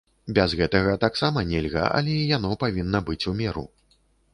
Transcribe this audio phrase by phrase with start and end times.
[0.37, 3.73] Без гэтага таксама нельга, але і яно павінна быць у меру.